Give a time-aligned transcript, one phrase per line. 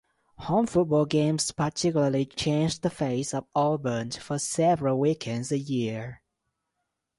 [0.39, 6.23] Home football games particularly change the face of Auburn for several weekends a year.